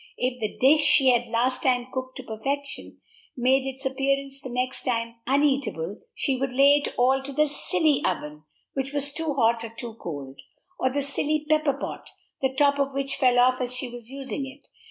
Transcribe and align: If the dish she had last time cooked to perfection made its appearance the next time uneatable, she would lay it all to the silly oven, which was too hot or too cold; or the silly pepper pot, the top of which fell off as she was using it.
If 0.17 0.39
the 0.39 0.57
dish 0.57 0.79
she 0.81 1.09
had 1.11 1.27
last 1.29 1.61
time 1.61 1.87
cooked 1.93 2.17
to 2.17 2.23
perfection 2.23 2.97
made 3.37 3.67
its 3.67 3.85
appearance 3.85 4.41
the 4.41 4.49
next 4.49 4.81
time 4.81 5.17
uneatable, 5.27 5.99
she 6.15 6.37
would 6.37 6.51
lay 6.53 6.77
it 6.77 6.95
all 6.97 7.21
to 7.21 7.31
the 7.31 7.45
silly 7.45 8.01
oven, 8.03 8.41
which 8.73 8.93
was 8.93 9.13
too 9.13 9.35
hot 9.35 9.63
or 9.63 9.69
too 9.69 9.93
cold; 10.01 10.39
or 10.79 10.89
the 10.91 11.03
silly 11.03 11.45
pepper 11.47 11.73
pot, 11.75 12.09
the 12.41 12.51
top 12.51 12.79
of 12.79 12.95
which 12.95 13.17
fell 13.17 13.37
off 13.37 13.61
as 13.61 13.75
she 13.75 13.89
was 13.89 14.09
using 14.09 14.47
it. 14.47 14.69